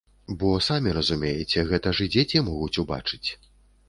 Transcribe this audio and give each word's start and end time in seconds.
Бо 0.43 0.47
самі 0.67 0.93
разумееце, 0.97 1.63
гэта 1.71 1.93
ж 1.97 2.07
і 2.09 2.13
дзеці 2.15 2.41
могуць 2.47 2.73
убачыць. 2.85 3.29